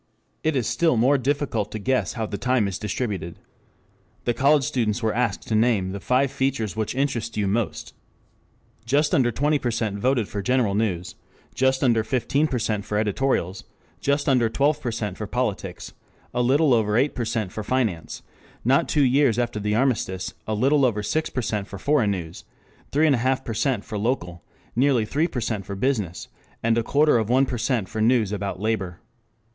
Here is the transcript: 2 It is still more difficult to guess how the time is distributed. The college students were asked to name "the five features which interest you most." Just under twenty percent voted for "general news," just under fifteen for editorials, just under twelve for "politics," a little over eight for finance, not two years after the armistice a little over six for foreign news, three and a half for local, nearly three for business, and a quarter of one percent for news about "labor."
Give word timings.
2 0.43 0.49
It 0.49 0.55
is 0.55 0.65
still 0.65 0.97
more 0.97 1.19
difficult 1.19 1.71
to 1.71 1.77
guess 1.77 2.13
how 2.13 2.25
the 2.25 2.35
time 2.35 2.67
is 2.67 2.79
distributed. 2.79 3.37
The 4.25 4.33
college 4.33 4.63
students 4.63 5.03
were 5.03 5.13
asked 5.13 5.47
to 5.47 5.53
name 5.55 5.91
"the 5.91 5.99
five 5.99 6.31
features 6.31 6.75
which 6.75 6.95
interest 6.95 7.37
you 7.37 7.47
most." 7.47 7.93
Just 8.83 9.13
under 9.13 9.31
twenty 9.31 9.59
percent 9.59 9.99
voted 9.99 10.27
for 10.27 10.41
"general 10.41 10.73
news," 10.73 11.13
just 11.53 11.83
under 11.83 12.03
fifteen 12.03 12.47
for 12.47 12.97
editorials, 12.97 13.63
just 13.99 14.27
under 14.27 14.49
twelve 14.49 14.79
for 14.79 14.91
"politics," 15.27 15.93
a 16.33 16.41
little 16.41 16.73
over 16.73 16.97
eight 16.97 17.15
for 17.15 17.63
finance, 17.63 18.23
not 18.65 18.89
two 18.89 19.03
years 19.03 19.37
after 19.37 19.59
the 19.59 19.75
armistice 19.75 20.33
a 20.47 20.55
little 20.55 20.83
over 20.83 21.03
six 21.03 21.29
for 21.29 21.77
foreign 21.77 22.09
news, 22.09 22.43
three 22.91 23.05
and 23.05 23.13
a 23.17 23.19
half 23.19 23.45
for 23.45 23.97
local, 23.99 24.43
nearly 24.75 25.05
three 25.05 25.27
for 25.27 25.75
business, 25.75 26.27
and 26.63 26.75
a 26.75 26.81
quarter 26.81 27.19
of 27.19 27.29
one 27.29 27.45
percent 27.45 27.87
for 27.87 28.01
news 28.01 28.31
about 28.31 28.59
"labor." 28.59 28.99